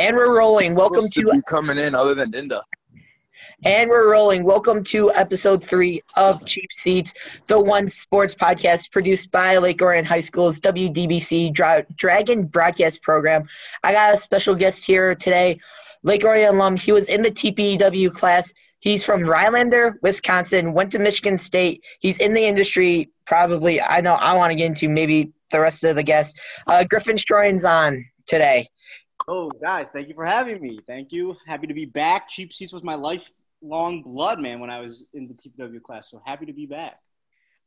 [0.00, 0.74] And we're rolling.
[0.74, 2.62] Welcome to coming in other than Dinda.
[3.66, 4.44] and we're rolling.
[4.44, 7.12] Welcome to episode three of Cheap Seats,
[7.48, 13.46] the one sports podcast produced by Lake Orion High School's WDBC Dra- Dragon Broadcast Program.
[13.84, 15.60] I got a special guest here today,
[16.02, 16.78] Lake Orion alum.
[16.78, 18.54] He was in the TPEW class.
[18.78, 20.72] He's from Rhinelander, Wisconsin.
[20.72, 21.84] Went to Michigan State.
[21.98, 23.10] He's in the industry.
[23.26, 24.14] Probably, I know.
[24.14, 26.40] I want to get into maybe the rest of the guests.
[26.66, 28.66] Uh, Griffin Stroyan's on today.
[29.32, 30.80] Oh, guys, thank you for having me.
[30.88, 31.36] Thank you.
[31.46, 32.28] Happy to be back.
[32.28, 36.10] Cheap seats was my lifelong blood, man, when I was in the TPW class.
[36.10, 36.98] So happy to be back.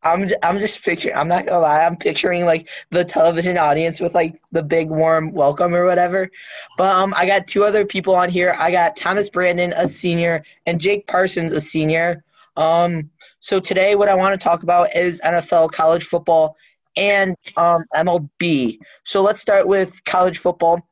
[0.03, 1.15] I'm I'm just picturing.
[1.15, 1.85] I'm not gonna lie.
[1.85, 6.29] I'm picturing like the television audience with like the big warm welcome or whatever.
[6.77, 8.53] But um, I got two other people on here.
[8.59, 12.25] I got Thomas Brandon, a senior, and Jake Parsons, a senior.
[12.57, 16.57] Um, so today, what I want to talk about is NFL, college football,
[16.97, 18.79] and um, MLB.
[19.05, 20.85] So let's start with college football.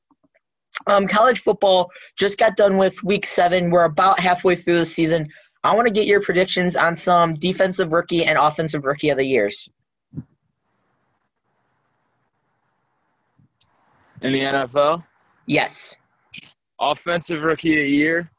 [0.88, 3.70] Um, college football just got done with week seven.
[3.70, 5.30] We're about halfway through the season.
[5.64, 9.26] I want to get your predictions on some defensive rookie and offensive rookie of the
[9.26, 9.70] years.
[14.22, 15.04] In the NFL,
[15.46, 15.96] Yes.
[16.80, 18.32] offensive rookie of the year.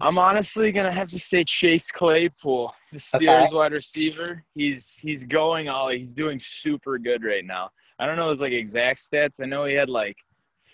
[0.00, 3.54] I'm honestly gonna have to say Chase Claypool, the Steelers Okay.
[3.56, 4.44] wide receiver.
[4.54, 5.88] He's he's going all.
[5.88, 7.70] He's doing super good right now.
[8.00, 9.40] I don't know his like exact stats.
[9.40, 10.16] I know he had like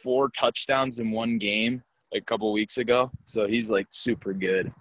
[0.02, 3.10] four touchdowns in one game like a couple weeks ago.
[3.26, 4.72] So he's like super good.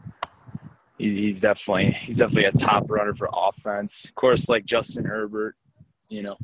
[0.98, 4.06] He, he's definitely he's definitely a top runner for offense.
[4.06, 5.56] Of course, like Justin Herbert,
[6.10, 6.38] you know.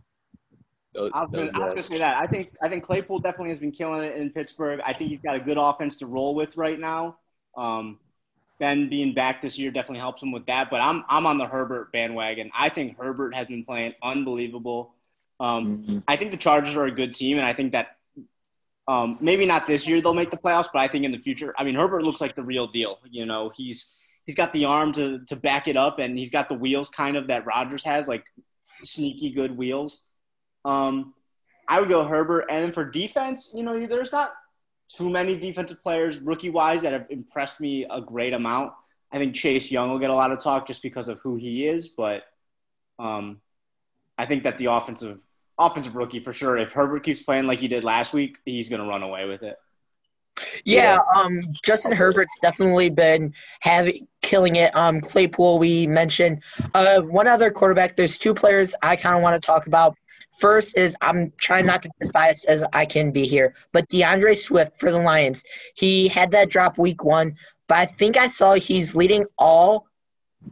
[0.93, 1.85] Those, I was gonna, those I was gonna guys.
[1.85, 2.17] say that.
[2.21, 4.79] I think I think Claypool definitely has been killing it in Pittsburgh.
[4.83, 7.17] I think he's got a good offense to roll with right now.
[7.55, 7.99] Um,
[8.59, 10.71] ben being back this year definitely helps him with that.
[10.71, 12.49] But I'm I'm on the Herbert bandwagon.
[12.57, 14.95] I think Herbert has been playing unbelievable.
[15.39, 16.03] Um, Mhm.
[16.07, 17.98] I think the Chargers are a good team, and I think that
[18.89, 21.53] um, maybe not this year they'll make the playoffs, but I think in the future.
[21.59, 22.99] I mean, Herbert looks like the real deal.
[23.07, 23.93] You know, he's
[24.25, 27.15] he's got the arm to to back it up, and he's got the wheels kind
[27.15, 28.23] of that Rodgers has, like
[28.81, 30.07] sneaky good wheels.
[30.65, 31.13] Um,
[31.67, 34.33] I would go Herbert, and then for defense, you know, there's not
[34.89, 38.73] too many defensive players rookie wise that have impressed me a great amount.
[39.11, 41.67] I think Chase Young will get a lot of talk just because of who he
[41.67, 42.23] is, but
[42.97, 43.39] um,
[44.17, 45.19] I think that the offensive
[45.59, 46.57] offensive rookie for sure.
[46.57, 49.43] If Herbert keeps playing like he did last week, he's going to run away with
[49.43, 49.57] it.
[50.63, 54.73] Yeah, um, Justin Herbert's definitely been having killing it.
[54.75, 56.41] Um, Claypool, we mentioned.
[56.73, 57.97] Uh, one other quarterback.
[57.97, 59.97] There's two players I kind of want to talk about.
[60.39, 63.89] First is I'm trying not to be as biased as I can be here, but
[63.89, 65.43] D'Andre Swift for the Lions.
[65.75, 67.35] He had that drop week one,
[67.67, 69.88] but I think I saw he's leading all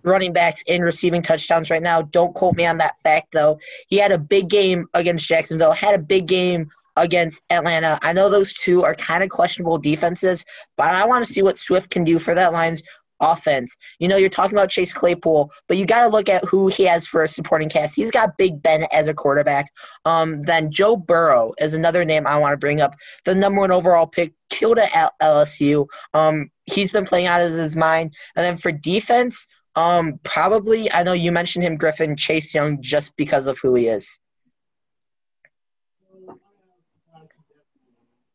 [0.03, 2.01] running backs in receiving touchdowns right now.
[2.01, 3.59] Don't quote me on that fact though.
[3.87, 5.71] He had a big game against Jacksonville.
[5.71, 7.99] Had a big game against Atlanta.
[8.01, 11.57] I know those two are kind of questionable defenses, but I want to see what
[11.57, 12.83] Swift can do for that Lions
[13.19, 13.75] offense.
[13.99, 16.83] You know, you're talking about Chase Claypool, but you got to look at who he
[16.83, 17.95] has for a supporting cast.
[17.95, 19.71] He's got Big Ben as a quarterback.
[20.05, 22.95] Um, then Joe Burrow is another name I want to bring up.
[23.25, 25.87] The number one overall pick, killed at LSU.
[26.13, 28.13] Um, he's been playing out of his mind.
[28.35, 33.15] And then for defense, um, probably I know you mentioned him, Griffin Chase Young, just
[33.15, 34.17] because of who he is.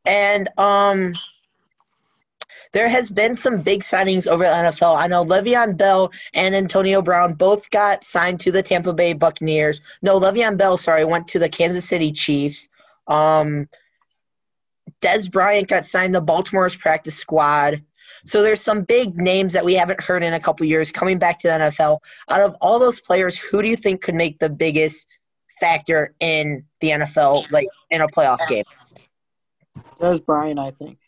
[0.04, 1.14] And um,
[2.72, 4.96] there has been some big signings over at NFL.
[4.96, 9.80] I know Le'Veon Bell and Antonio Brown both got signed to the Tampa Bay Buccaneers.
[10.00, 12.68] No, Le'Veon Bell, sorry, went to the Kansas City Chiefs.
[13.08, 13.68] Um,
[15.00, 17.82] Dez Bryant got signed to Baltimore's practice squad.
[18.24, 21.40] So there's some big names that we haven't heard in a couple years coming back
[21.40, 21.98] to the NFL.
[22.28, 25.08] Out of all those players, who do you think could make the biggest
[25.60, 28.64] factor in the NFL, like in a playoff game?
[30.00, 30.98] Dez Bryant, I think.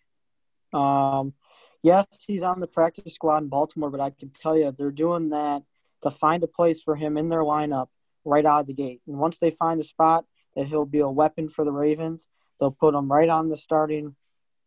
[0.72, 1.34] Um,
[1.82, 5.30] yes, he's on the practice squad in Baltimore, but I can tell you they're doing
[5.30, 5.62] that
[6.02, 7.88] to find a place for him in their lineup
[8.24, 9.00] right out of the gate.
[9.06, 10.24] And once they find a spot
[10.56, 14.16] that he'll be a weapon for the Ravens, they'll put him right on the starting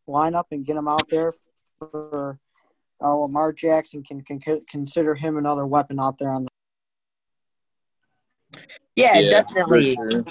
[0.07, 1.33] lineup and get him out there
[1.80, 2.39] for
[3.03, 4.39] uh, Lamar Jackson can, can
[4.69, 6.49] consider him another weapon out there on the
[8.95, 9.95] Yeah, Yeah, definitely.
[9.95, 10.23] sure.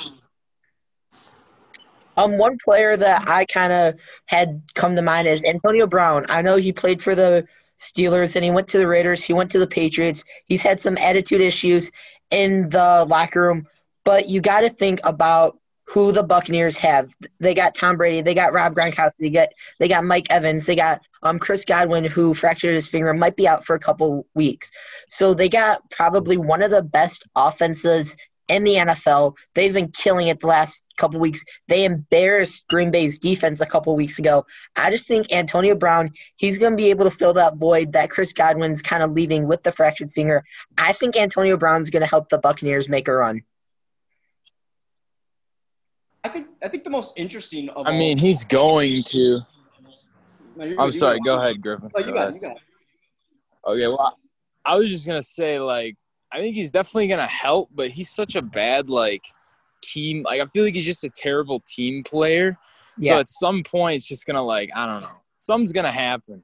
[2.17, 3.95] Um, one player that I kind of
[4.27, 6.25] had come to mind is Antonio Brown.
[6.29, 7.47] I know he played for the
[7.79, 9.23] Steelers and he went to the Raiders.
[9.23, 10.25] He went to the Patriots.
[10.47, 11.91] He's had some attitude issues
[12.31, 13.67] in the locker room,
[14.05, 17.15] but you got to think about who the Buccaneers have.
[17.39, 18.21] They got Tom Brady.
[18.21, 19.19] They got Rob Gronkowski.
[19.21, 19.49] They got
[19.79, 20.67] they got Mike Evans.
[20.67, 24.27] They got um Chris Godwin, who fractured his finger, might be out for a couple
[24.35, 24.71] weeks.
[25.09, 28.17] So they got probably one of the best offenses
[28.49, 29.37] in the NFL.
[29.55, 31.45] They've been killing it the last couple weeks.
[31.69, 34.47] They embarrassed Green Bay's defense a couple weeks ago.
[34.77, 38.11] I just think Antonio Brown, he's going to be able to fill that void that
[38.11, 40.45] Chris Godwin's kind of leaving with the fractured finger.
[40.79, 43.43] I think Antonio Brown's going to help the Buccaneers make a run.
[46.27, 49.41] I think I think the most interesting of I all- mean, he's going to.
[50.57, 51.19] No, you're I'm good, you sorry.
[51.19, 51.37] go.
[51.37, 51.91] Go ahead, Griffin.
[51.95, 52.31] Oh, you Go got ahead.
[52.31, 52.35] it.
[52.35, 52.63] You got it.
[53.69, 54.17] Okay, well,
[54.65, 55.97] I was just gonna say like
[56.33, 59.23] I think he's definitely gonna help, but he's such a bad like
[59.83, 60.23] team.
[60.25, 62.59] Like I feel like he's just a terrible team player.
[62.99, 63.13] Yeah.
[63.13, 66.43] So at some point, it's just gonna like I don't know, something's gonna happen.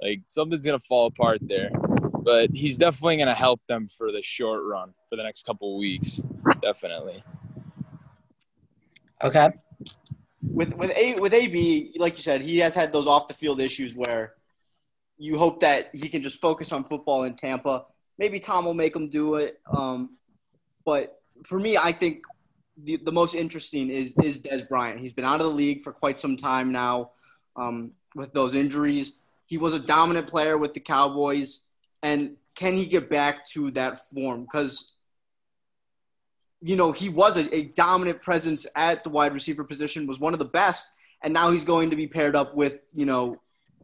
[0.00, 1.70] Like something's gonna fall apart there.
[2.22, 5.78] But he's definitely gonna help them for the short run for the next couple of
[5.78, 6.20] weeks.
[6.62, 7.22] Definitely.
[9.24, 9.48] Okay.
[10.42, 13.58] with with a with AB, like you said, he has had those off the field
[13.58, 14.34] issues where
[15.16, 17.86] you hope that he can just focus on football in Tampa.
[18.18, 19.60] Maybe Tom will make him do it.
[19.74, 20.18] Um,
[20.84, 22.24] but for me, I think
[22.76, 25.00] the, the most interesting is is Dez Bryant.
[25.00, 27.12] He's been out of the league for quite some time now
[27.56, 29.14] um, with those injuries.
[29.46, 31.62] He was a dominant player with the Cowboys,
[32.02, 34.42] and can he get back to that form?
[34.42, 34.93] Because
[36.64, 40.32] you know, he was a, a dominant presence at the wide receiver position, was one
[40.32, 40.90] of the best,
[41.22, 43.36] and now he's going to be paired up with, you know,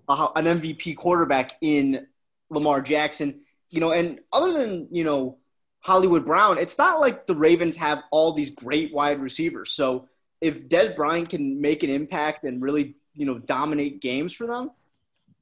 [0.08, 2.06] a, an MVP quarterback in
[2.48, 3.42] Lamar Jackson.
[3.68, 5.36] You know, and other than, you know,
[5.80, 9.72] Hollywood Brown, it's not like the Ravens have all these great wide receivers.
[9.72, 10.08] So
[10.40, 14.70] if Dez Bryant can make an impact and really, you know, dominate games for them,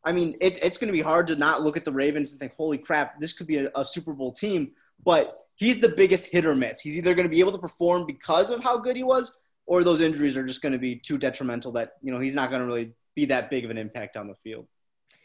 [0.02, 2.41] I mean, it, it's going to be hard to not look at the Ravens and
[2.41, 4.73] think, holy crap, this could be a, a Super Bowl team.
[5.05, 6.81] But he's the biggest hit or miss.
[6.81, 9.31] He's either going to be able to perform because of how good he was,
[9.66, 12.49] or those injuries are just going to be too detrimental that you know he's not
[12.49, 14.66] going to really be that big of an impact on the field.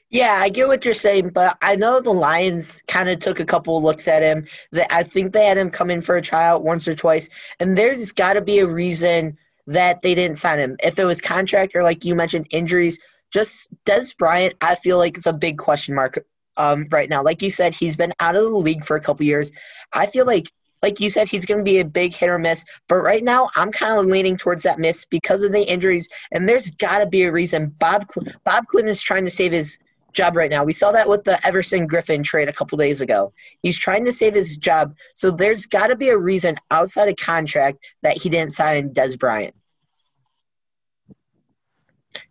[0.10, 3.46] Yeah, I get what you're saying, but I know the Lions kind of took a
[3.46, 4.46] couple looks at him.
[4.72, 7.78] That I think they had him come in for a tryout once or twice, and
[7.78, 10.76] there's got to be a reason that they didn't sign him.
[10.84, 13.00] If it was contract or like you mentioned injuries,
[13.32, 16.24] just Dez Bryant, I feel like it's a big question mark
[16.58, 17.24] um, right now.
[17.24, 19.52] Like you said, he's been out of the league for a couple years.
[19.92, 20.52] I feel like,
[20.82, 22.66] like you said, he's going to be a big hit or miss.
[22.90, 26.48] But right now, I'm kind of leaning towards that miss because of the injuries, and
[26.48, 27.76] there's got to be a reason.
[27.80, 28.08] Bob
[28.44, 29.78] Bob Quinn is trying to save his
[30.14, 30.64] job right now.
[30.64, 33.34] We saw that with the Everson Griffen trade a couple days ago.
[33.62, 34.96] He's trying to save his job.
[35.16, 39.18] So there's got to be a reason outside of contract that he didn't sign Dez
[39.18, 39.56] Bryant.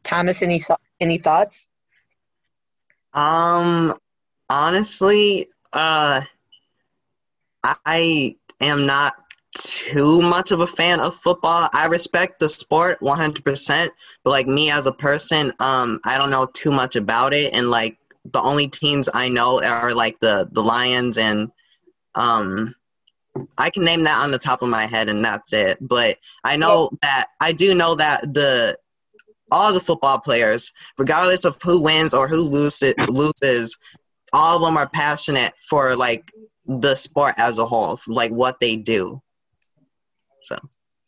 [0.04, 0.60] Thomas, any
[1.00, 1.68] any thoughts?
[3.12, 3.94] Um,
[4.48, 6.22] honestly, uh,
[7.64, 9.14] I am not
[9.56, 11.68] too much of a fan of football.
[11.72, 13.90] I respect the sport 100%,
[14.24, 17.52] but like me as a person, um, I don't know too much about it.
[17.54, 21.50] And like the only teams I know are like the, the Lions and,
[22.14, 22.74] um,
[23.56, 25.78] I can name that on the top of my head and that's it.
[25.80, 28.78] But I know that, I do know that the,
[29.50, 33.76] all the football players, regardless of who wins or who loses, loses,
[34.32, 36.32] all of them are passionate for like
[36.66, 39.22] the sport as a whole, like what they do.
[40.42, 40.56] So,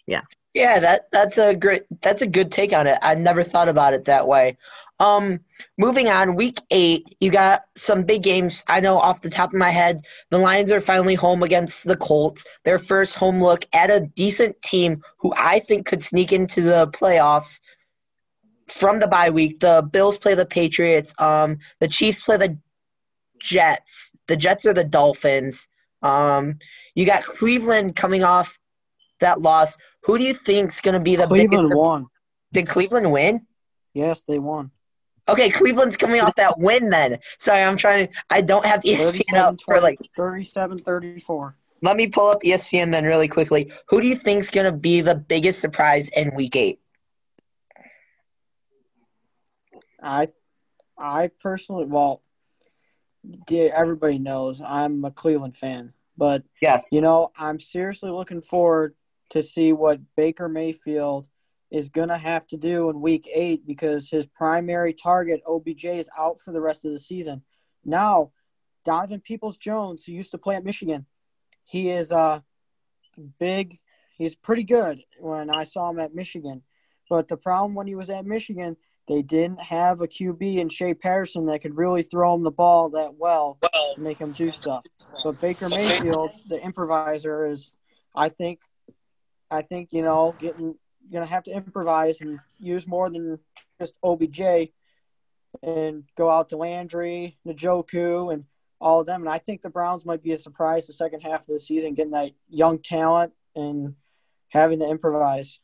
[0.07, 0.23] Yeah,
[0.53, 2.99] Yeah, that that's a great that's a good take on it.
[3.03, 4.57] I never thought about it that way.
[5.01, 5.41] Um,
[5.77, 8.63] moving on, week eight, you got some big games.
[8.69, 11.97] I know off the top of my head, the Lions are finally home against the
[11.97, 12.47] Colts.
[12.65, 16.87] Their first home look at a decent team who I think could sneak into the
[16.89, 17.59] playoffs
[18.69, 19.59] from the bye week.
[19.59, 21.13] The Bills play the Patriots.
[21.19, 22.59] Um, the Chiefs play the
[23.45, 24.11] Jets.
[24.27, 25.69] The Jets are the Dolphins.
[26.03, 26.59] Um,
[26.95, 28.59] you got Cleveland coming off
[29.21, 29.77] that loss.
[30.05, 31.75] Who do you think's going to be the Cleveland biggest?
[31.75, 32.07] won.
[32.53, 33.47] Did Cleveland win?
[33.93, 34.71] Yes, they won.
[35.29, 37.19] Okay, Cleveland's coming off that win then.
[37.39, 38.15] Sorry, I'm trying to.
[38.31, 39.99] I don't have ESPN up for like.
[40.17, 41.57] 37 34.
[41.83, 43.71] Let me pull up ESPN then really quickly.
[43.89, 46.81] Who do you think's going to be the biggest surprise in Week Eight?
[50.03, 50.29] I,
[50.99, 52.23] I personally, well,
[53.51, 56.89] everybody knows I'm a Cleveland fan, but Yes.
[56.93, 58.95] you know I'm seriously looking forward
[59.31, 61.29] to see what Baker Mayfield
[61.71, 66.41] is gonna have to do in Week Eight because his primary target OBJ is out
[66.41, 67.43] for the rest of the season.
[67.85, 68.31] Now,
[68.85, 71.07] Donovan Peoples Jones, who used to play at Michigan,
[71.65, 72.41] he is uh
[73.39, 73.79] big.
[74.17, 76.63] He's pretty good when I saw him at Michigan,
[77.11, 78.77] but the problem when he was at Michigan
[79.07, 82.91] they didn't have a QB in Shea Patterson that could really throw him the ball
[82.91, 83.59] that well
[83.95, 84.85] to make him do stuff.
[85.23, 87.73] But Baker Mayfield, the improviser, is
[88.15, 88.61] I think
[89.51, 90.75] I think, you know, getting
[91.13, 93.39] gonna have to improvise and use more than
[93.79, 94.71] just OBJ
[95.63, 98.45] and go out to Landry, Njoku and
[98.81, 99.23] all of them.
[99.23, 101.95] And I think the Browns might be a surprise the second half of the season,
[101.95, 103.95] getting that young talent and
[104.49, 105.61] having to improvise.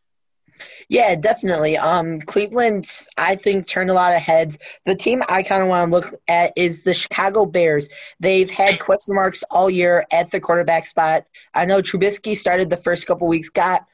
[0.88, 1.76] Yeah, definitely.
[1.76, 2.86] Um, Cleveland,
[3.16, 4.58] I think, turned a lot of heads.
[4.86, 7.88] The team I kind of want to look at is the Chicago Bears.
[8.18, 11.24] They've had question marks all year at the quarterback spot.
[11.54, 13.86] I know Trubisky started the first couple weeks, got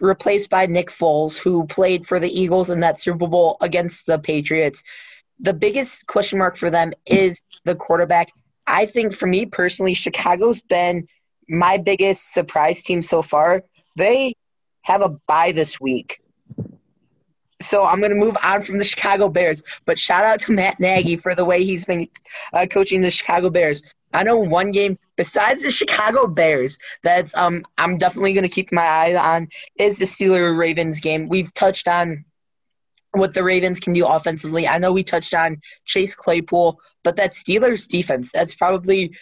[0.00, 4.18] replaced by Nick Foles, who played for the Eagles in that Super Bowl against the
[4.18, 4.82] Patriots.
[5.40, 8.30] The biggest question mark for them is the quarterback.
[8.66, 11.06] I think for me personally, Chicago's been
[11.48, 13.62] my biggest surprise team so far.
[13.96, 14.34] They
[14.88, 16.22] have a bye this week.
[17.60, 19.62] So I'm going to move on from the Chicago Bears.
[19.84, 22.08] But shout out to Matt Nagy for the way he's been
[22.52, 23.82] uh, coaching the Chicago Bears.
[24.14, 28.72] I know one game besides the Chicago Bears that's um I'm definitely going to keep
[28.72, 31.28] my eye on is the Steelers Ravens game.
[31.28, 32.24] We've touched on
[33.10, 34.66] what the Ravens can do offensively.
[34.66, 39.14] I know we touched on Chase Claypool, but that Steelers defense that's probably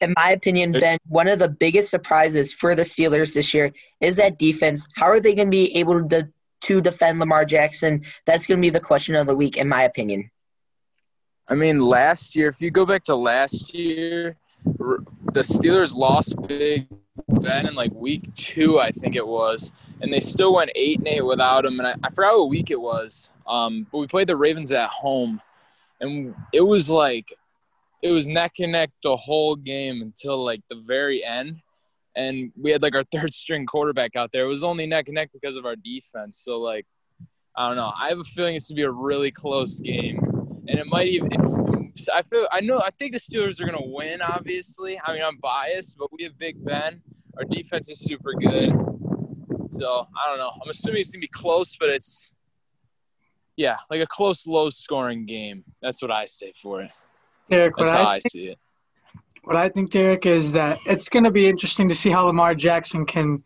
[0.00, 4.16] in my opinion, Ben, one of the biggest surprises for the Steelers this year is
[4.16, 4.86] that defense.
[4.94, 6.28] How are they going to be able to,
[6.62, 8.04] to defend Lamar Jackson?
[8.26, 10.30] That's going to be the question of the week, in my opinion.
[11.48, 16.86] I mean, last year, if you go back to last year, the Steelers lost Big
[17.28, 21.08] Ben in like week two, I think it was, and they still went eight and
[21.08, 21.78] eight without him.
[21.80, 23.30] And I, I forgot what week it was.
[23.46, 25.40] Um, but we played the Ravens at home,
[26.00, 27.32] and it was like
[28.02, 31.60] it was neck and neck the whole game until like the very end.
[32.16, 34.44] And we had like our third string quarterback out there.
[34.44, 36.38] It was only neck and neck because of our defense.
[36.38, 36.86] So like,
[37.56, 37.92] I don't know.
[38.00, 40.18] I have a feeling it's going to be a really close game,
[40.68, 41.28] and it might even.
[42.14, 44.22] I feel I know I think the Steelers are gonna win.
[44.22, 47.02] Obviously, I mean I'm biased, but we have Big Ben.
[47.36, 48.70] Our defense is super good.
[49.70, 50.52] So I don't know.
[50.62, 52.30] I'm assuming it's gonna be close, but it's
[53.56, 55.64] yeah, like a close, low scoring game.
[55.82, 56.90] That's what I say for it.
[57.50, 58.58] Derek, That's what how I, I see it.
[59.42, 62.54] what I think, Derek, is that it's going to be interesting to see how Lamar
[62.54, 63.42] Jackson can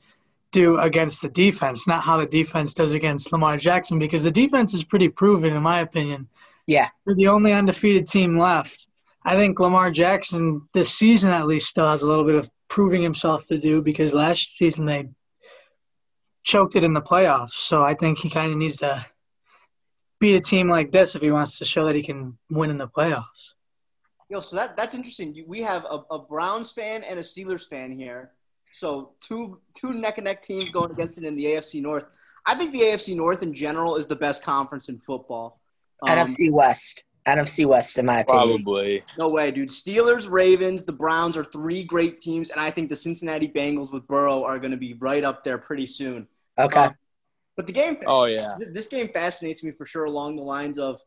[0.52, 4.72] do against the defense, not how the defense does against Lamar Jackson, because the defense
[4.72, 6.28] is pretty proven, in my opinion.
[6.66, 6.88] Yeah.
[7.04, 8.86] They're the only undefeated team left.
[9.24, 13.02] I think Lamar Jackson, this season at least, still has a little bit of proving
[13.02, 15.08] himself to do because last season they
[16.44, 17.52] choked it in the playoffs.
[17.54, 19.04] So I think he kind of needs to
[20.20, 22.78] beat a team like this if he wants to show that he can win in
[22.78, 23.53] the playoffs.
[24.34, 25.44] Yo, so that that's interesting.
[25.46, 28.32] We have a, a Browns fan and a Steelers fan here.
[28.72, 32.02] So two two neck and neck teams going against it in the AFC North.
[32.44, 35.60] I think the AFC North in general is the best conference in football.
[36.02, 37.04] Um, NFC West.
[37.28, 38.64] NFC West, in my opinion.
[38.64, 39.04] Probably.
[39.16, 39.68] No way, dude.
[39.68, 44.04] Steelers, Ravens, the Browns are three great teams, and I think the Cincinnati Bengals with
[44.08, 46.26] Burrow are going to be right up there pretty soon.
[46.58, 46.86] Okay.
[46.86, 46.90] Uh,
[47.56, 51.00] but the game, oh yeah, this game fascinates me for sure along the lines of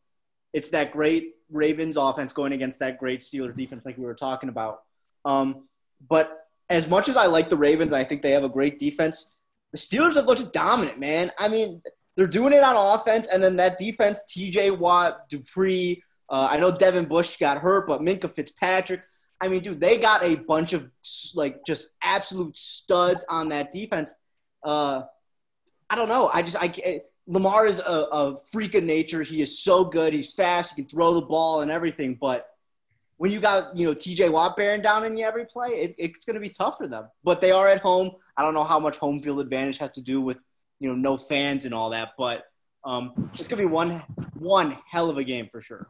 [0.53, 4.49] it's that great Ravens offense going against that great Steelers defense, like we were talking
[4.49, 4.83] about.
[5.25, 5.67] Um,
[6.09, 9.33] but as much as I like the Ravens, I think they have a great defense.
[9.71, 11.31] The Steelers have looked dominant, man.
[11.37, 11.81] I mean,
[12.15, 14.71] they're doing it on offense, and then that defense, T.J.
[14.71, 16.01] Watt, Dupree.
[16.29, 19.01] Uh, I know Devin Bush got hurt, but Minkah Fitzpatrick.
[19.39, 20.89] I mean, dude, they got a bunch of
[21.35, 24.15] like just absolute studs on that defense.
[24.63, 25.03] Uh,
[25.89, 26.29] I don't know.
[26.33, 29.21] I just I Lamar is a, a, freak of nature.
[29.21, 30.13] He is so good.
[30.13, 30.73] He's fast.
[30.73, 32.17] He can throw the ball and everything.
[32.19, 32.47] But
[33.17, 34.29] when you got you know T.J.
[34.29, 37.07] Watt bearing down in you every play, it, it's going to be tough for them.
[37.23, 38.11] But they are at home.
[38.37, 40.39] I don't know how much home field advantage has to do with
[40.79, 42.11] you know no fans and all that.
[42.17, 42.45] But
[42.85, 44.03] um, it's going to be one
[44.35, 45.89] one hell of a game for sure.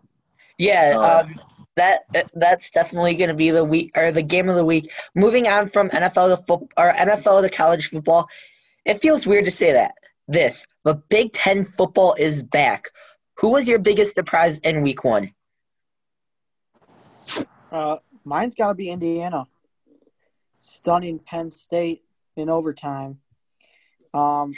[0.58, 0.98] Yeah.
[0.98, 1.40] Um,
[1.76, 4.92] that that's definitely going to be the week or the game of the week.
[5.14, 8.28] Moving on from NFL to football or NFL to college football,
[8.84, 9.94] it feels weird to say that
[10.28, 12.90] this, but Big Ten football is back.
[13.38, 15.34] Who was your biggest surprise in week one?
[17.72, 19.48] Uh, mine's got to be Indiana.
[20.60, 22.04] Stunning Penn State
[22.36, 23.20] in overtime.
[24.14, 24.54] Um,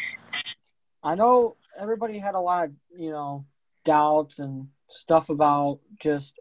[1.03, 3.45] I know everybody had a lot of, you know,
[3.83, 6.39] doubts and stuff about just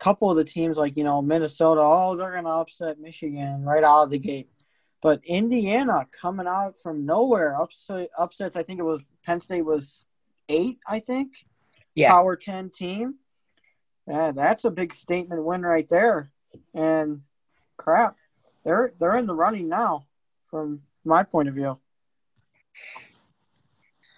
[0.00, 3.62] a couple of the teams like, you know, Minnesota, oh, they're going to upset Michigan
[3.62, 4.48] right out of the gate.
[5.04, 8.56] But Indiana coming out from nowhere, upset, upsets.
[8.56, 10.06] I think it was Penn State was
[10.48, 10.78] eight.
[10.86, 11.32] I think.
[11.94, 12.08] Yeah.
[12.08, 13.16] Power ten team.
[14.08, 16.30] Yeah, that's a big statement win right there.
[16.72, 17.20] And
[17.76, 18.16] crap,
[18.64, 20.06] they're they're in the running now,
[20.50, 21.78] from my point of view.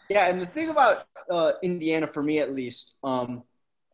[0.09, 3.43] Yeah, and the thing about uh, Indiana, for me at least, um,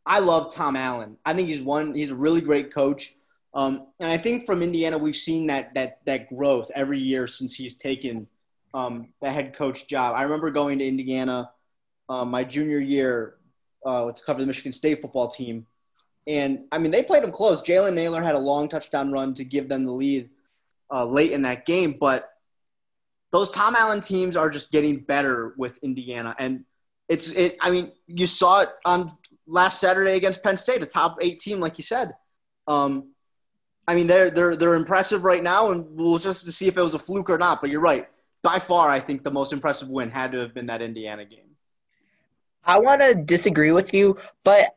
[0.04, 1.16] I love Tom Allen.
[1.24, 1.94] I think he's one.
[1.94, 3.16] He's a really great coach.
[3.54, 7.54] Um, and I think from Indiana, we've seen that that that growth every year since
[7.54, 8.26] he's taken
[8.74, 10.14] um, the head coach job.
[10.16, 11.50] I remember going to Indiana
[12.08, 13.36] uh, my junior year
[13.84, 15.66] uh, to cover the Michigan State football team,
[16.26, 17.62] and I mean they played them close.
[17.62, 20.30] Jalen Nailor had a long touchdown run to give them the lead
[20.90, 22.30] uh, late in that game, but
[23.32, 26.64] those Tom Allen teams are just getting better with Indiana, and
[27.08, 27.58] it's it.
[27.60, 29.12] I mean, you saw it on
[29.46, 32.12] last Saturday against Penn State, a top eight team, like you said.
[32.66, 33.11] Um,
[33.86, 36.82] I mean, they're they're they're impressive right now, and we'll just to see if it
[36.82, 37.60] was a fluke or not.
[37.60, 38.08] But you're right.
[38.42, 41.56] By far, I think the most impressive win had to have been that Indiana game.
[42.64, 44.76] I want to disagree with you, but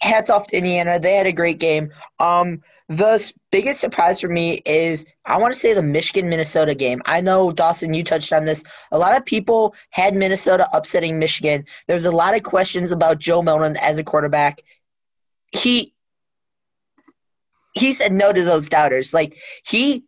[0.00, 0.98] hats off to Indiana.
[1.00, 1.92] They had a great game.
[2.20, 7.02] Um, the biggest surprise for me is I want to say the Michigan Minnesota game.
[7.04, 8.62] I know Dawson, you touched on this.
[8.92, 11.64] A lot of people had Minnesota upsetting Michigan.
[11.88, 14.62] There's a lot of questions about Joe Milton as a quarterback.
[15.50, 15.94] He
[17.76, 19.12] he said no to those doubters.
[19.12, 20.04] Like he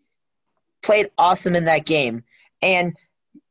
[0.83, 2.25] played awesome in that game.
[2.63, 2.97] And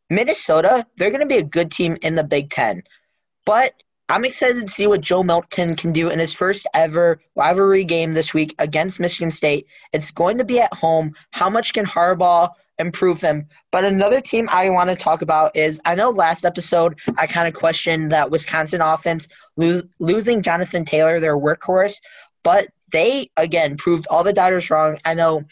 [0.10, 2.84] Minnesota, they're going to be a good team in the Big Ten.
[3.46, 3.74] But
[4.10, 8.14] I'm excited to see what Joe Milton can do in his first ever rivalry game
[8.14, 9.68] this week against Michigan State.
[9.94, 11.14] It's going to be at home.
[11.32, 13.48] How much can Harbaugh improve him?
[13.72, 17.48] But another team I want to talk about is I know last episode I kind
[17.50, 22.00] of questioned that Wisconsin offense lo- losing Jonathan Taylor, their workhorse,
[22.44, 25.00] but they again proved all the doubters wrong.
[25.06, 25.44] I know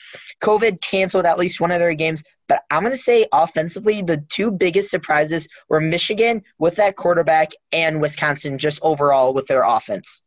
[0.42, 4.24] COVID canceled at least one of their games, but I'm going to say offensively, the
[4.30, 10.22] two biggest surprises were Michigan with that quarterback and Wisconsin just overall with their offense.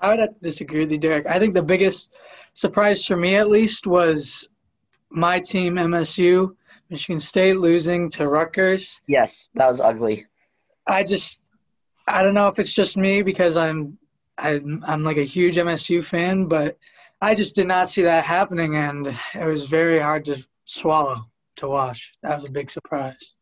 [0.00, 1.26] I would have to disagree with you, Derek.
[1.26, 2.12] I think the biggest
[2.54, 4.48] surprise for me, at least, was
[5.10, 6.56] my team, MSU,
[6.90, 9.00] Michigan State losing to Rutgers.
[9.06, 10.26] Yes, that was ugly.
[10.86, 11.42] I just,
[12.06, 13.98] I don't know if it's just me because I'm,
[14.38, 16.78] I'm, I'm like a huge MSU fan, but
[17.20, 21.26] I just did not see that happening, and it was very hard to swallow
[21.56, 22.12] to watch.
[22.22, 23.34] That was a big surprise.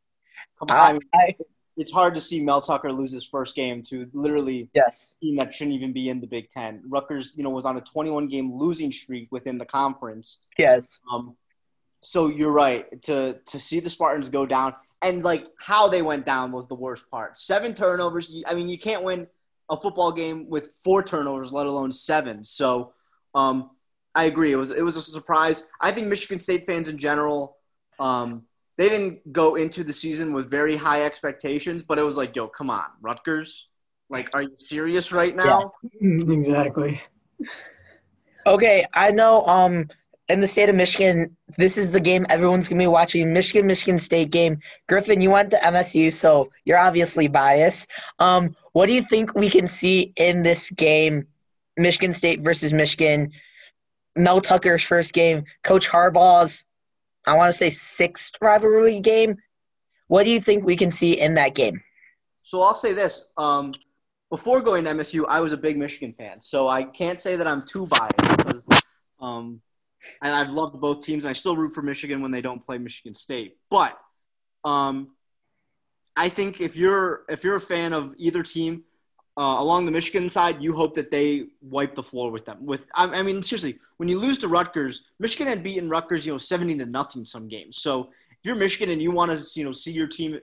[0.69, 1.35] I, I,
[1.77, 5.05] it's hard to see Mel Tucker lose his first game to literally yes.
[5.11, 6.83] a team that shouldn't even be in the Big Ten.
[6.89, 10.45] Rutgers, you know, was on a 21 game losing streak within the conference.
[10.59, 11.01] Yes.
[11.13, 11.37] Um,
[12.03, 16.27] so you're right to to see the Spartans go down and like how they went
[16.27, 17.39] down was the worst part.
[17.39, 18.43] Seven turnovers.
[18.47, 19.29] I mean, you can't win
[19.71, 22.45] a football game with four turnovers, let alone seven.
[22.45, 22.93] So,
[23.35, 23.71] um,
[24.15, 24.53] I agree.
[24.53, 25.67] It was it was a surprise.
[25.81, 27.57] I think Michigan State fans in general,
[27.99, 28.43] um,
[28.77, 32.49] they didn't go into the season with very high expectations, but it was like, yo,
[32.49, 33.69] come on, Rutgers.
[34.11, 35.71] Like, are you serious right now?
[36.01, 36.29] Yes.
[36.29, 37.01] Exactly.
[38.47, 39.47] Okay, I know.
[39.47, 39.89] Um,
[40.29, 43.33] in the state of Michigan, this is the game everyone's gonna be watching.
[43.33, 44.61] Michigan, Michigan State game.
[44.89, 47.89] Griffin, you went to MSU, so you're obviously biased.
[48.19, 51.27] Um, what do you think we can see in this game?
[51.77, 53.33] Michigan State versus Michigan.
[54.15, 56.65] Mel Tucker's first game, Coach Harbaugh's,
[57.27, 59.39] I want to say sixth rivalry game.
[60.09, 61.83] What do you think we can see in that game?
[62.43, 63.75] So I'll say this: um,
[64.29, 67.47] before going to MSU, I was a big Michigan fan, so I can't say that
[67.47, 68.17] I'm too biased.
[68.17, 68.83] Because,
[69.21, 69.61] um,
[70.23, 72.79] and I've loved both teams, and I still root for Michigan when they don't play
[72.79, 73.57] Michigan State.
[73.71, 73.99] But
[74.65, 75.11] um,
[76.17, 78.85] I think if you're if you're a fan of either team,
[79.37, 82.65] uh, along the Michigan side, you hope that they wipe the floor with them.
[82.65, 86.33] With I, I, mean, seriously, when you lose to Rutgers, Michigan had beaten Rutgers, you
[86.33, 87.79] know, seventy to nothing some games.
[87.79, 90.39] So if you're Michigan and you want to, you know, see your team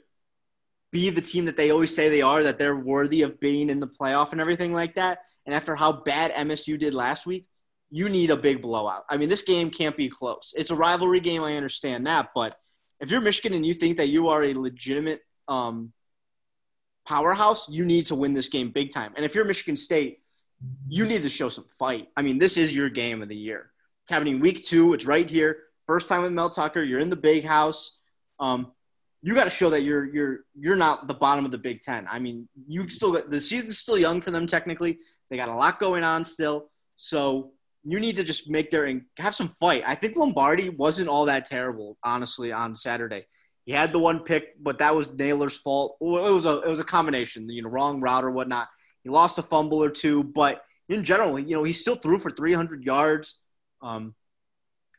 [0.91, 3.79] be the team that they always say they are, that they're worthy of being in
[3.79, 5.19] the playoff and everything like that.
[5.45, 7.47] And after how bad MSU did last week,
[7.91, 9.04] you need a big blowout.
[9.10, 10.54] I mean, this game can't be close.
[10.56, 11.43] It's a rivalry game.
[11.43, 12.56] I understand that, but
[12.99, 15.93] if you're Michigan and you think that you are a legitimate um,
[17.08, 19.13] powerhouse, you need to win this game big time.
[19.15, 20.19] And if you're Michigan State,
[20.88, 22.08] you need to show some fight.
[22.17, 23.71] I mean, this is your game of the year.
[24.04, 24.93] It's happening week two.
[24.93, 25.63] It's right here.
[25.88, 26.84] First time with Mel Tucker.
[26.84, 27.97] You're in the big house.
[28.39, 28.73] Um,
[29.21, 32.08] you got to show that you're you're you're not the bottom of the Big Ten.
[32.10, 34.99] I mean, you still got the season's still young for them technically.
[35.30, 37.52] They got a lot going on still, so
[37.83, 39.83] you need to just make their have some fight.
[39.85, 43.25] I think Lombardi wasn't all that terrible, honestly, on Saturday.
[43.65, 45.97] He had the one pick, but that was Nailor's fault.
[46.01, 48.67] It was a it was a combination, you know, wrong route or whatnot.
[49.03, 52.31] He lost a fumble or two, but in general, you know, he still threw for
[52.31, 53.41] 300 yards.
[53.81, 54.15] Um,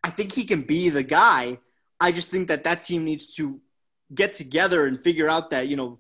[0.03, 1.59] I think he can be the guy.
[1.99, 3.61] I just think that that team needs to
[4.15, 5.99] get together and figure out that you know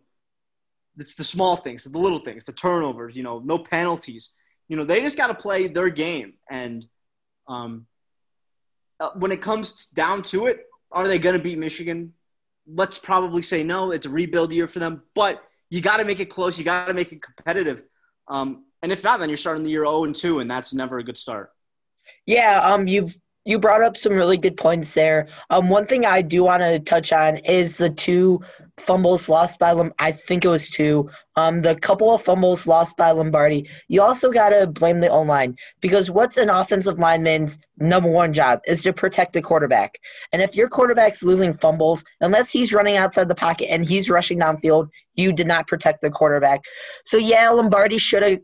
[0.96, 3.16] it's the small things, the little things, the turnovers.
[3.16, 4.30] You know, no penalties.
[4.70, 6.34] You know, they just got to play their game.
[6.50, 6.86] And
[7.46, 7.86] um,
[8.98, 12.14] uh, when it comes down to it, are they going to beat Michigan?
[12.74, 13.90] let's probably say no.
[13.90, 16.58] It's a rebuild year for them, but you got to make it close.
[16.58, 17.82] You got to make it competitive.
[18.28, 20.98] Um, and if not, then you're starting the year 0 and 2, and that's never
[20.98, 21.50] a good start.
[22.26, 25.26] Yeah, um, you've you brought up some really good points there.
[25.48, 28.42] Um, one thing I do want to touch on is the two
[28.76, 31.10] fumbles lost by Lom- I think it was two.
[31.36, 33.68] Um, the couple of fumbles lost by Lombardi.
[33.88, 38.32] You also got to blame the O line because what's an offensive lineman's number one
[38.34, 39.98] job is to protect the quarterback.
[40.32, 44.38] And if your quarterback's losing fumbles, unless he's running outside the pocket and he's rushing
[44.38, 46.64] downfield, you did not protect the quarterback.
[47.06, 48.40] So yeah, Lombardi should have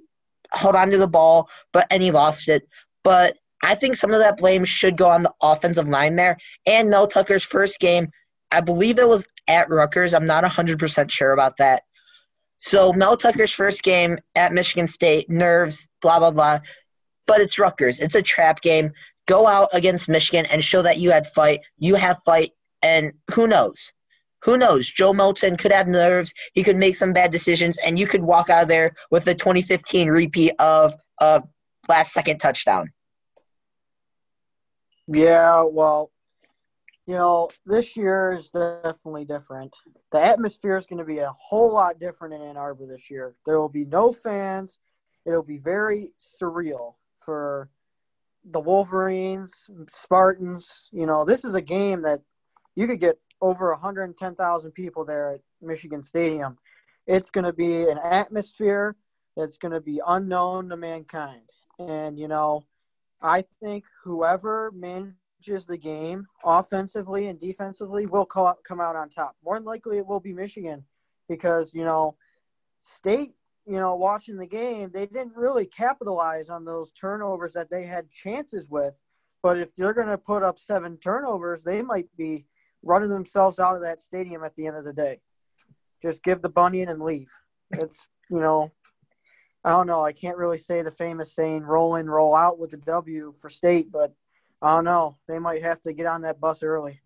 [0.53, 2.67] held on to the ball, but and he lost it.
[3.05, 6.37] But I think some of that blame should go on the offensive line there.
[6.66, 8.11] And Mel Tucker's first game,
[8.51, 10.14] I believe it was at Rutgers.
[10.14, 11.83] I'm not 100% sure about that.
[12.59, 16.61] So Mel Tucker's first game at Michigan State, nerves, blah, blah, blah.
[17.27, 17.99] But it's Rutgers.
[17.99, 18.92] It's a trap game.
[19.27, 21.61] Go out against Michigan and show that you had fight.
[21.79, 22.53] You have fight.
[22.83, 23.92] And who knows?
[24.45, 24.88] Who knows?
[24.88, 26.33] Joe Milton could have nerves.
[26.53, 29.35] He could make some bad decisions, and you could walk out of there with the
[29.35, 31.42] 2015 repeat of a
[31.88, 32.92] last second touchdown.
[35.09, 36.11] Yeah, well,
[37.07, 39.77] you know, this year is definitely different.
[40.11, 43.35] The atmosphere is going to be a whole lot different in Ann Arbor this year.
[43.45, 44.81] There will be no fans.
[45.25, 47.71] It'll be very surreal for
[48.45, 50.88] the Wolverines, Spartans.
[50.92, 52.21] You know, this is a game that
[52.75, 56.59] you could get over 110,000 people there at Michigan Stadium.
[57.07, 58.97] It's going to be an atmosphere
[59.37, 61.42] that's going to be unknown to mankind.
[61.79, 62.64] And, you know,
[63.22, 69.37] I think whoever manages the game offensively and defensively will come out on top.
[69.44, 70.85] More than likely, it will be Michigan
[71.29, 72.16] because, you know,
[72.81, 73.35] State,
[73.66, 78.11] you know, watching the game, they didn't really capitalize on those turnovers that they had
[78.11, 79.00] chances with.
[79.42, 82.46] But if they're going to put up seven turnovers, they might be
[82.83, 85.20] running themselves out of that stadium at the end of the day.
[86.02, 87.33] Just give the bunion and leave.
[87.72, 88.70] It's, you know,
[89.66, 90.05] I don't know.
[90.05, 93.50] I can't really say the famous saying roll in, roll out with the W for
[93.50, 94.14] state, but
[94.62, 95.16] I don't know.
[95.26, 97.00] They might have to get on that bus early.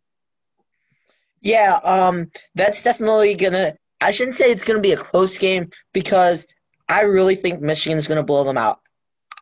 [1.41, 3.79] Yeah, um, that's definitely gonna.
[4.03, 6.47] I shouldn't say it's gonna be a close game because
[6.87, 8.81] I really think Michigan's gonna blow them out.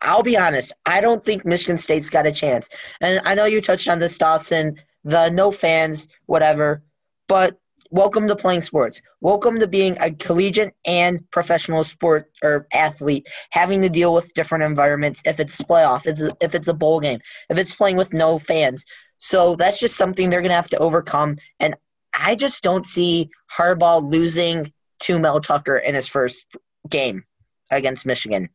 [0.00, 0.72] I'll be honest.
[0.86, 2.68] I don't think Michigan State's got a chance.
[3.00, 4.80] And I know you touched on this, Dawson.
[5.02, 6.84] The no fans, whatever.
[7.26, 7.58] But
[7.90, 9.00] welcome to playing sports.
[9.20, 14.64] Welcome to being a collegiate and professional sport or athlete, having to deal with different
[14.64, 15.22] environments.
[15.24, 18.84] If it's playoff, if it's a bowl game, if it's playing with no fans,
[19.18, 21.38] so that's just something they're going to have to overcome.
[21.58, 21.74] And
[22.14, 26.44] I just don't see Harbaugh losing to Mel Tucker in his first
[26.88, 27.24] game
[27.70, 28.50] against Michigan.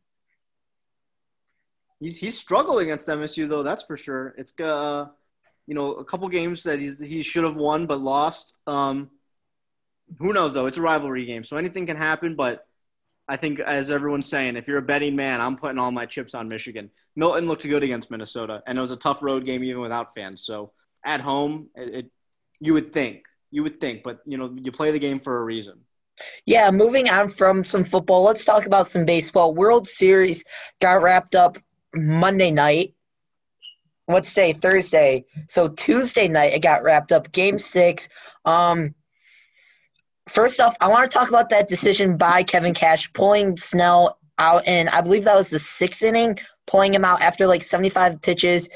[2.00, 3.62] He's he's struggling against MSU though.
[3.62, 4.34] That's for sure.
[4.36, 5.06] It's uh,
[5.66, 8.54] you know, a couple games that he's he should have won but lost.
[8.66, 9.10] Um,
[10.18, 10.66] who knows though?
[10.66, 12.34] It's a rivalry game, so anything can happen.
[12.34, 12.66] But
[13.28, 16.34] I think, as everyone's saying, if you're a betting man, I'm putting all my chips
[16.34, 16.90] on Michigan.
[17.16, 20.44] Milton looked good against Minnesota, and it was a tough road game even without fans.
[20.44, 20.72] So
[21.04, 22.10] at home, it, it
[22.60, 25.44] you would think, you would think, but you know, you play the game for a
[25.44, 25.80] reason.
[26.46, 29.54] Yeah, moving on from some football, let's talk about some baseball.
[29.54, 30.44] World Series
[30.80, 31.58] got wrapped up
[31.94, 32.94] Monday night.
[34.06, 34.52] What's day?
[34.52, 35.24] Thursday.
[35.48, 37.32] So Tuesday night it got wrapped up.
[37.32, 38.08] Game six.
[38.44, 38.94] Um,
[40.28, 44.66] first off, I want to talk about that decision by Kevin Cash pulling Snell out
[44.66, 48.68] in, I believe that was the sixth inning, pulling him out after like 75 pitches,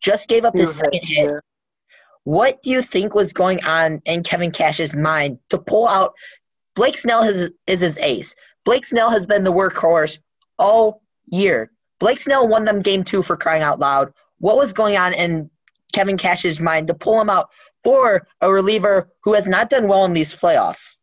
[0.00, 1.32] just gave up his second hit.
[2.24, 6.14] What do you think was going on in Kevin Cash's mind to pull out?
[6.74, 8.34] Blake Snell has, is his ace.
[8.64, 10.18] Blake Snell has been the workhorse
[10.58, 11.72] all year.
[11.98, 14.12] Blake Snell won them game two for crying out loud.
[14.38, 15.50] What was going on in
[15.92, 17.48] Kevin Cash's mind to pull him out
[17.84, 20.96] or a reliever who has not done well in these playoffs?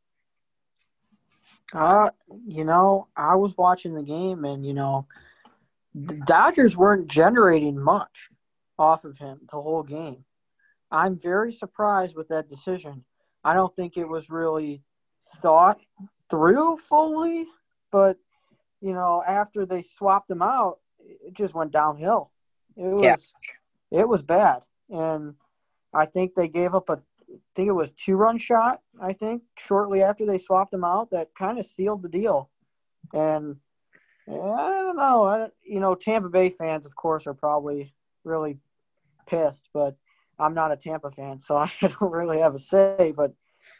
[1.74, 2.10] Uh,
[2.48, 5.08] you know, I was watching the game and, you know,
[5.94, 8.30] the Dodgers weren't generating much
[8.78, 10.24] off of him the whole game.
[10.92, 13.04] I'm very surprised with that decision.
[13.44, 14.82] I don't think it was really
[15.42, 15.80] thought
[16.30, 17.46] through fully,
[17.92, 18.18] but
[18.82, 22.32] you know, after they swapped him out, it just went downhill.
[22.78, 23.34] It was
[23.92, 24.00] yeah.
[24.00, 24.63] it was bad.
[24.89, 25.36] And
[25.93, 29.43] I think they gave up a I think it was two run shot, I think,
[29.58, 32.49] shortly after they swapped him out that kind of sealed the deal.
[33.13, 33.58] And
[34.28, 35.23] I don't know.
[35.23, 38.58] I, you know, Tampa Bay fans, of course, are probably really
[39.28, 39.95] pissed, but
[40.39, 43.13] I'm not a Tampa fan, so I don't really have a say.
[43.15, 43.34] But,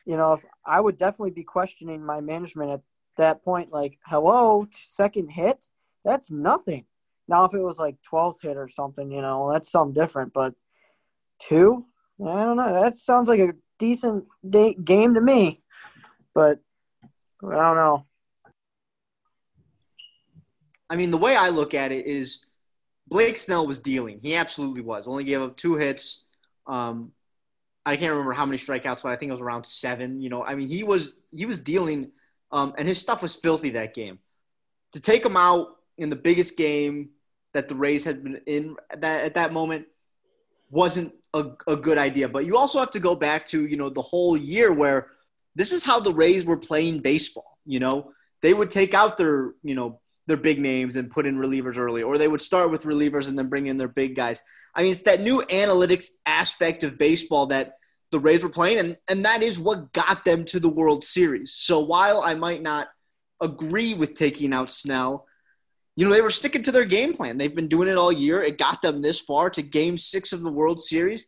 [0.06, 2.82] you know, if, I would definitely be questioning my management at
[3.18, 3.72] that point.
[3.72, 5.70] Like, hello, second hit?
[6.04, 6.86] That's nothing.
[7.28, 10.34] Now, if it was like 12th hit or something, you know, that's something different.
[10.34, 10.56] But
[11.40, 11.86] two?
[12.22, 12.82] I don't know.
[12.82, 15.62] That sounds like a decent game to me,
[16.34, 16.60] but
[17.44, 18.06] I don't know.
[20.90, 22.44] I mean, the way I look at it is
[23.08, 24.20] Blake Snell was dealing.
[24.22, 25.08] He absolutely was.
[25.08, 26.26] Only gave up two hits.
[26.68, 27.12] Um,
[27.86, 30.22] I can't remember how many strikeouts, but I think it was around seven.
[30.22, 32.12] You know, I mean, he was he was dealing,
[32.52, 34.20] um, and his stuff was filthy that game.
[34.94, 37.10] To take him out in the biggest game
[37.54, 39.86] that the Rays had been in that, at that moment
[40.70, 42.30] wasn't a, a good idea.
[42.30, 45.12] But you also have to go back to you know the whole year where
[45.56, 47.58] this is how the Rays were playing baseball.
[47.66, 51.38] You know, they would take out their you know their big names and put in
[51.38, 54.44] relievers early, or they would start with relievers and then bring in their big guys.
[54.76, 57.74] I mean, it's that new analytics aspect of baseball that
[58.12, 61.54] the Rays were playing, and, and that is what got them to the World Series.
[61.54, 62.88] So while I might not
[63.42, 65.26] agree with taking out Snell,
[66.00, 67.38] you know, they were sticking to their game plan.
[67.38, 68.42] They've been doing it all year.
[68.42, 71.26] It got them this far to game six of the World Series.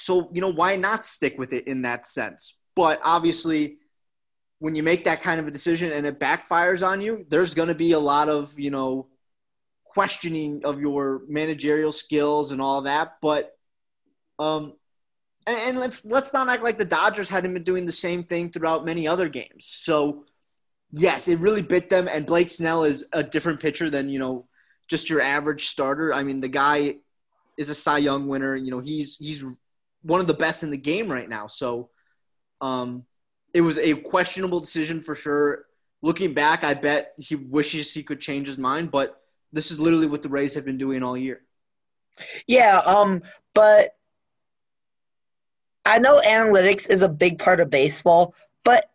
[0.00, 2.56] So, you know, why not stick with it in that sense?
[2.74, 3.76] But obviously,
[4.60, 7.68] when you make that kind of a decision and it backfires on you, there's going
[7.68, 9.08] to be a lot of, you know,
[9.84, 13.16] questioning of your managerial skills and all that.
[13.20, 13.58] But,
[14.38, 14.72] um,
[15.46, 18.50] and, and let's let's not act like the Dodgers hadn't been doing the same thing
[18.50, 19.66] throughout many other games.
[19.66, 20.24] So,
[20.90, 22.08] yes, it really bit them.
[22.08, 24.46] And Blake Snell is a different pitcher than you know
[24.88, 26.12] just your average starter.
[26.12, 26.96] I mean, the guy
[27.56, 28.56] is a Cy Young winner.
[28.56, 29.44] You know, he's he's
[30.02, 31.46] one of the best in the game right now.
[31.46, 31.90] So,
[32.60, 33.04] um,
[33.54, 35.64] it was a questionable decision for sure.
[36.02, 39.20] Looking back, I bet he wishes he could change his mind, but
[39.52, 41.42] this is literally what the Rays have been doing all year.
[42.46, 43.22] Yeah, um,
[43.54, 43.96] but
[45.84, 48.90] I know analytics is a big part of baseball, but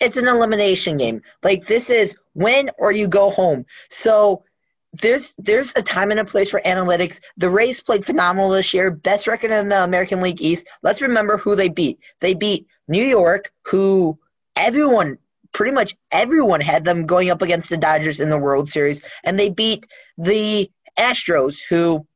[0.00, 1.22] it's an elimination game.
[1.42, 3.64] Like this is win or you go home.
[3.88, 4.44] So
[4.92, 7.20] there's there's a time and a place for analytics.
[7.36, 10.66] The Rays played phenomenal this year, best record in the American League East.
[10.82, 11.98] Let's remember who they beat.
[12.20, 14.18] They beat New York, who
[14.56, 15.18] everyone,
[15.52, 19.38] pretty much everyone had them going up against the Dodgers in the World Series, and
[19.38, 22.06] they beat the Astros, who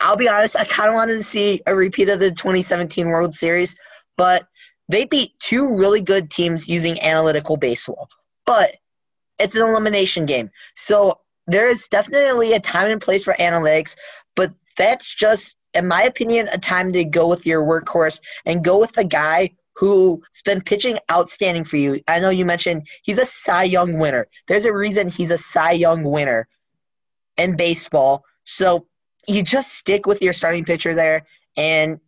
[0.00, 3.34] I'll be honest, I kind of wanted to see a repeat of the 2017 World
[3.34, 3.76] Series,
[4.16, 4.46] but
[4.88, 8.08] they beat two really good teams using analytical baseball.
[8.46, 8.76] But
[9.38, 10.50] it's an elimination game.
[10.74, 13.96] So there is definitely a time and place for analytics,
[14.34, 18.78] but that's just in my opinion, a time to go with your workhorse and go
[18.78, 22.00] with a guy who's been pitching outstanding for you.
[22.06, 24.28] I know you mentioned he's a Cy Young winner.
[24.46, 26.48] There's a reason he's a Cy Young winner
[27.36, 28.24] in baseball.
[28.44, 28.86] So
[29.26, 31.26] you just stick with your starting pitcher there.
[31.56, 31.98] And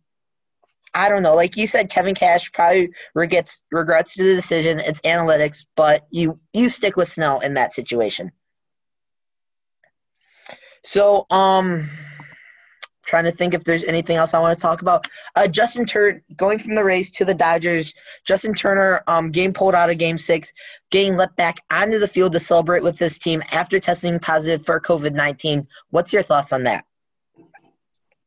[0.93, 4.79] I don't know, like you said, Kevin Cash probably regrets regrets the decision.
[4.79, 8.31] It's analytics, but you you stick with Snell in that situation.
[10.83, 11.89] So um
[13.07, 15.07] Trying to think if there's anything else I want to talk about.
[15.33, 17.95] Uh, Justin Turner going from the Rays to the Dodgers.
[18.25, 20.51] Justin Turner um, game pulled out of Game Six,
[20.91, 24.81] getting let back onto the field to celebrate with his team after testing positive for
[24.81, 25.67] COVID nineteen.
[25.89, 26.83] What's your thoughts on that?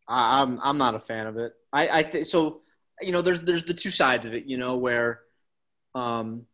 [0.08, 1.52] I'm I'm not a fan of it.
[1.72, 2.62] I I think so.
[3.00, 4.46] You know, there's there's the two sides of it.
[4.46, 5.20] You know, where,
[5.94, 6.46] um,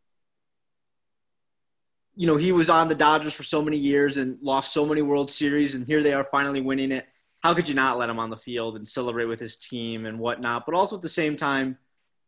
[2.14, 5.02] you know, he was on the Dodgers for so many years and lost so many
[5.02, 7.06] World Series, and here they are finally winning it
[7.46, 10.18] how could you not let him on the field and celebrate with his team and
[10.18, 10.66] whatnot?
[10.66, 11.78] But also at the same time,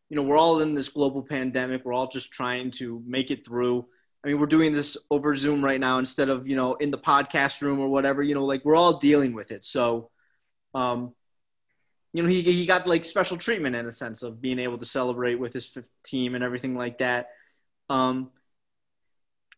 [0.09, 1.85] you know, we're all in this global pandemic.
[1.85, 3.85] We're all just trying to make it through.
[4.23, 6.99] I mean, we're doing this over Zoom right now instead of, you know, in the
[6.99, 9.65] podcast room or whatever, you know, like we're all dealing with it.
[9.65, 10.11] So,
[10.73, 11.15] um,
[12.13, 14.85] you know, he, he got like special treatment in a sense of being able to
[14.85, 17.31] celebrate with his team and everything like that.
[17.91, 18.31] Um,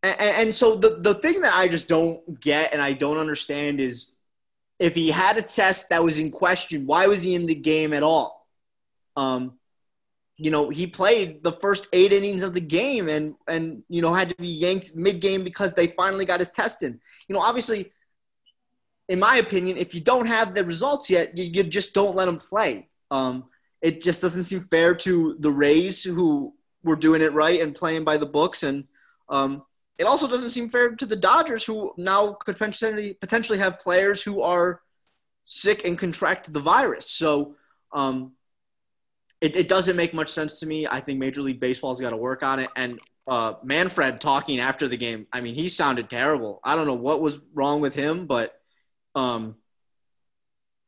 [0.02, 3.80] and, and so the, the thing that I just don't get and I don't understand
[3.80, 4.12] is
[4.78, 7.92] if he had a test that was in question, why was he in the game
[7.92, 8.48] at all?
[9.16, 9.58] Um,
[10.36, 14.14] you know, he played the first eight innings of the game and and you know
[14.14, 16.98] had to be yanked mid game because they finally got his test in.
[17.28, 17.92] You know, obviously,
[19.10, 22.26] in my opinion, if you don't have the results yet, you, you just don't let
[22.26, 22.88] them play.
[23.10, 23.44] Um,
[23.82, 28.04] it just doesn't seem fair to the Rays who were doing it right and playing
[28.04, 28.84] by the books and
[29.28, 29.62] um,
[29.98, 34.22] it also doesn't seem fair to the Dodgers, who now could potentially potentially have players
[34.22, 34.80] who are
[35.44, 37.10] sick and contract the virus.
[37.10, 37.56] So
[37.92, 38.32] um,
[39.42, 40.86] it, it, doesn't make much sense to me.
[40.90, 42.70] I think Major League Baseball's got to work on it.
[42.76, 46.60] And uh, Manfred talking after the game, I mean, he sounded terrible.
[46.64, 48.59] I don't know what was wrong with him, but
[49.20, 49.56] um,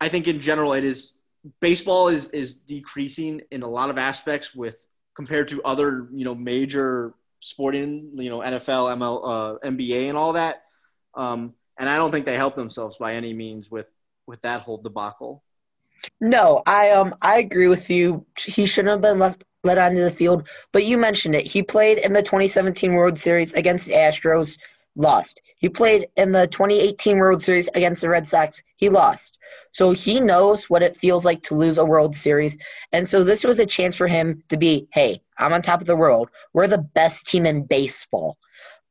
[0.00, 1.12] I think in general it is
[1.60, 6.34] baseball is is decreasing in a lot of aspects with compared to other you know
[6.34, 10.62] major sporting, you know, NFL, ML, uh, NBA, and all that.
[11.14, 13.90] Um, and I don't think they help themselves by any means with
[14.26, 15.42] with that whole debacle.
[16.20, 18.24] No, I um I agree with you.
[18.38, 20.48] He shouldn't have been left let onto the field.
[20.72, 21.46] But you mentioned it.
[21.46, 24.58] He played in the 2017 World Series against the Astros.
[24.96, 25.40] Lost.
[25.56, 28.62] He played in the 2018 World Series against the Red Sox.
[28.76, 29.38] He lost.
[29.70, 32.58] So he knows what it feels like to lose a World Series.
[32.92, 35.86] And so this was a chance for him to be, hey, I'm on top of
[35.86, 36.30] the world.
[36.52, 38.38] We're the best team in baseball.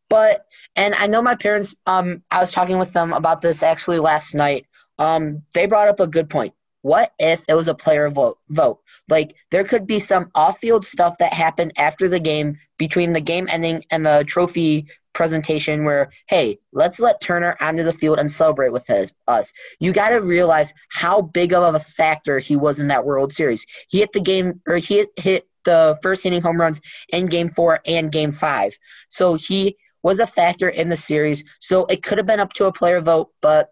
[0.10, 4.00] But and I know my parents um I was talking with them about this actually
[4.00, 4.66] last night.
[4.98, 6.54] Um they brought up a good point.
[6.82, 8.80] What if it was a player vote vote?
[9.08, 13.48] Like there could be some off-field stuff that happened after the game between the game
[13.52, 18.72] ending and the trophy presentation where hey let's let turner onto the field and celebrate
[18.72, 19.54] with his, us.
[19.80, 23.66] You got to realize how big of a factor he was in that world series.
[23.90, 27.50] He hit the game or he hit, hit the first inning home runs in game
[27.50, 28.78] four and game five.
[29.10, 31.44] So he was a factor in the series.
[31.60, 33.72] So it could have been up to a player vote but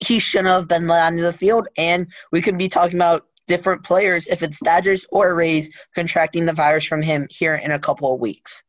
[0.00, 1.68] he shouldn't have been let onto the field.
[1.76, 6.52] And we could be talking about different players if it's Dodgers or Rays contracting the
[6.52, 8.62] virus from him here in a couple of weeks.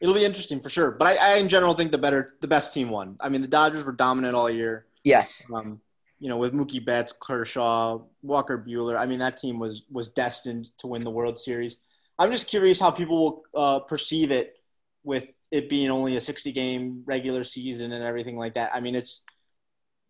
[0.00, 2.72] It'll be interesting for sure, but I, I in general think the better, the best
[2.72, 3.16] team won.
[3.20, 4.86] I mean, the Dodgers were dominant all year.
[5.02, 5.42] Yes.
[5.52, 5.80] Um,
[6.20, 8.98] you know, with Mookie Betts, Kershaw, Walker Buehler.
[8.98, 11.78] I mean, that team was was destined to win the World Series.
[12.18, 14.56] I'm just curious how people will uh, perceive it
[15.04, 18.70] with it being only a 60 game regular season and everything like that.
[18.74, 19.22] I mean, it's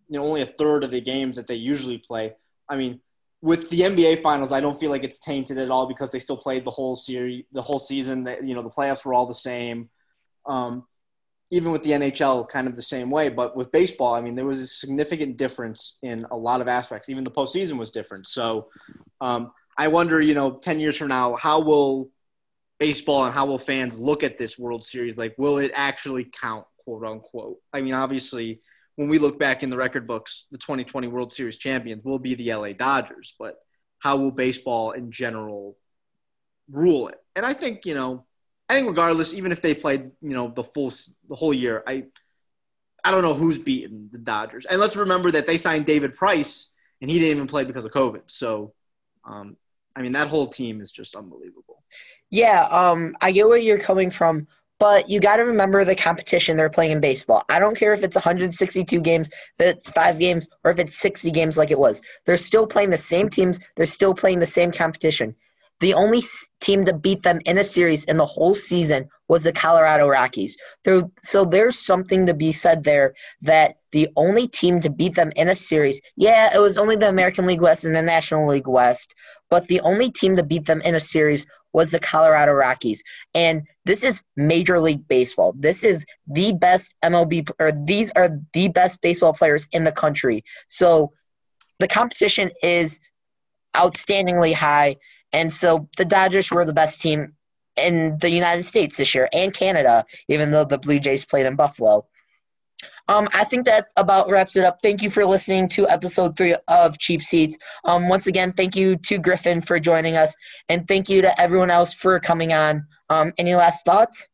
[0.08, 2.34] you know only a third of the games that they usually play.
[2.68, 3.00] I mean,
[3.40, 6.36] with the NBA finals, I don't feel like it's tainted at all because they still
[6.36, 8.24] played the whole series, the whole season.
[8.24, 9.88] That you know the playoffs were all the same.
[10.46, 10.84] Um,
[11.50, 13.30] even with the NHL, kind of the same way.
[13.30, 17.08] But with baseball, I mean, there was a significant difference in a lot of aspects.
[17.08, 18.26] Even the postseason was different.
[18.26, 18.68] So
[19.22, 22.10] um, I wonder, you know, ten years from now, how will
[22.78, 25.16] baseball and how will fans look at this World Series?
[25.16, 27.58] Like, will it actually count, quote unquote?
[27.72, 28.60] I mean, obviously
[28.98, 32.34] when we look back in the record books, the 2020 World Series champions will be
[32.34, 33.54] the LA Dodgers, but
[34.00, 35.76] how will baseball in general
[36.68, 37.14] rule it?
[37.36, 38.26] And I think, you know,
[38.68, 40.90] I think regardless, even if they played, you know, the full
[41.28, 42.06] the whole year, I
[43.04, 44.66] I don't know who's beaten the Dodgers.
[44.68, 47.92] And let's remember that they signed David Price and he didn't even play because of
[47.92, 48.22] COVID.
[48.26, 48.74] So
[49.24, 49.56] um,
[49.94, 51.84] I mean that whole team is just unbelievable.
[52.30, 54.48] Yeah, um, I get where you're coming from.
[54.78, 57.42] But you got to remember the competition they're playing in baseball.
[57.48, 61.30] I don't care if it's 162 games, if it's five games, or if it's 60
[61.32, 62.00] games like it was.
[62.26, 63.58] They're still playing the same teams.
[63.76, 65.34] They're still playing the same competition.
[65.80, 66.24] The only
[66.60, 70.56] team to beat them in a series in the whole season was the Colorado Rockies.
[71.22, 75.48] So there's something to be said there that the only team to beat them in
[75.48, 79.14] a series, yeah, it was only the American League West and the National League West,
[79.50, 83.02] but the only team to beat them in a series was the Colorado Rockies.
[83.34, 85.54] And this is Major League Baseball.
[85.56, 90.44] This is the best MLB, or these are the best baseball players in the country.
[90.68, 91.12] So
[91.78, 93.00] the competition is
[93.76, 94.96] outstandingly high.
[95.32, 97.34] And so the Dodgers were the best team
[97.76, 101.54] in the United States this year and Canada, even though the Blue Jays played in
[101.54, 102.06] Buffalo.
[103.08, 104.80] Um, I think that about wraps it up.
[104.82, 107.56] Thank you for listening to episode three of Cheap Seats.
[107.84, 110.34] Um, once again, thank you to Griffin for joining us,
[110.68, 112.86] and thank you to everyone else for coming on.
[113.08, 114.28] Um, any last thoughts?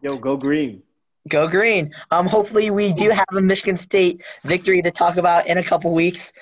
[0.00, 0.82] Yo, go green.
[1.28, 1.94] Go green.
[2.10, 5.92] Um, hopefully, we do have a Michigan State victory to talk about in a couple
[5.92, 6.32] weeks.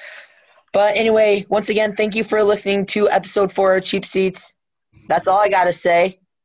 [0.72, 4.54] But anyway, once again, thank you for listening to episode four of Cheap Seats.
[5.08, 6.21] That's all I got to say.